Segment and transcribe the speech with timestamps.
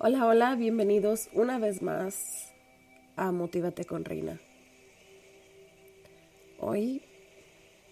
[0.00, 2.52] Hola, hola, bienvenidos una vez más
[3.16, 4.38] a Motívate con Reina.
[6.60, 7.02] Hoy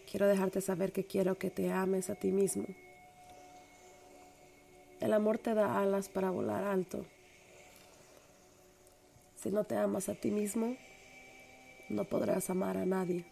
[0.09, 2.65] quiero dejarte saber que quiero que te ames a ti mismo.
[5.01, 7.05] El amor te da alas para volar alto.
[9.35, 10.77] Si no te amas a ti mismo,
[11.89, 13.25] no podrás amar a nadie.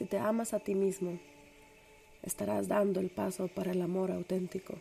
[0.00, 1.20] Si te amas a ti mismo,
[2.22, 4.78] estarás dando el paso para el amor auténtico.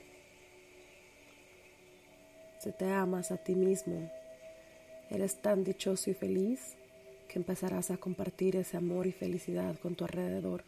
[2.59, 4.09] Si te amas a ti mismo,
[5.09, 6.77] eres tan dichoso y feliz
[7.27, 10.63] que empezarás a compartir ese amor y felicidad con tu alrededor.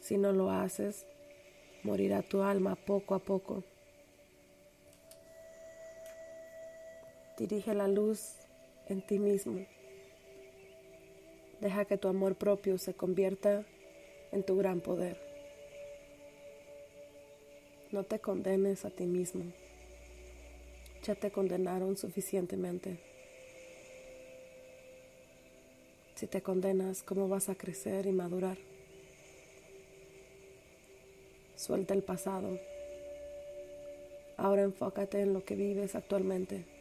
[0.00, 1.04] Si no lo haces,
[1.82, 3.62] morirá tu alma poco a poco.
[7.36, 8.36] Dirige la luz
[8.88, 9.66] en ti mismo.
[11.60, 13.64] Deja que tu amor propio se convierta
[14.32, 15.16] en tu gran poder.
[17.92, 19.44] No te condenes a ti mismo.
[21.04, 22.98] Ya te condenaron suficientemente.
[26.14, 28.58] Si te condenas, ¿cómo vas a crecer y madurar?
[31.56, 32.58] Suelta el pasado.
[34.36, 36.73] Ahora enfócate en lo que vives actualmente.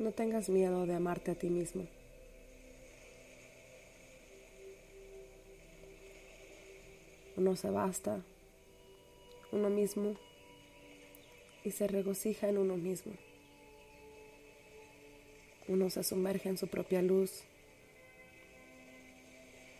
[0.00, 1.86] No tengas miedo de amarte a ti mismo.
[7.36, 8.24] Uno se basta,
[9.52, 10.16] uno mismo,
[11.64, 13.12] y se regocija en uno mismo.
[15.68, 17.42] Uno se sumerge en su propia luz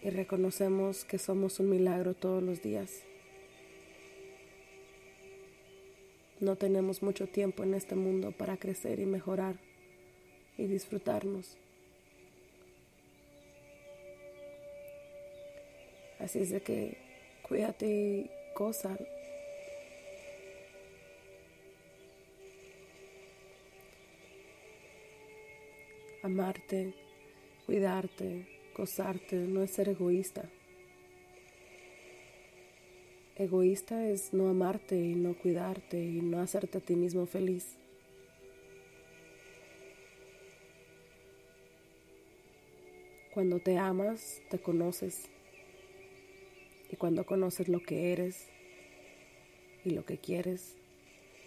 [0.03, 3.05] y reconocemos que somos un milagro todos los días.
[6.41, 9.70] No tenemos mucho tiempo en este mundo para crecer y mejorar
[10.61, 11.57] y disfrutarnos.
[16.19, 16.99] Así es de que
[17.43, 18.95] cuídate y goza.
[26.23, 26.93] Amarte,
[27.65, 28.47] cuidarte,
[28.77, 30.45] gozarte, no es ser egoísta.
[33.37, 37.79] Egoísta es no amarte y no cuidarte y no hacerte a ti mismo feliz.
[43.33, 45.29] Cuando te amas, te conoces.
[46.91, 48.49] Y cuando conoces lo que eres
[49.85, 50.77] y lo que quieres,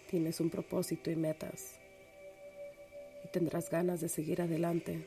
[0.09, 1.77] tienes un propósito y metas.
[3.25, 5.05] Y tendrás ganas de seguir adelante.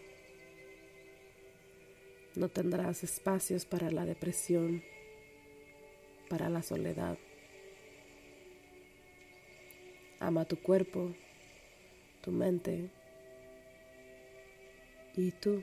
[2.35, 4.83] No tendrás espacios para la depresión,
[6.29, 7.17] para la soledad.
[10.21, 11.15] Ama tu cuerpo,
[12.21, 12.91] tu mente
[15.17, 15.63] y tú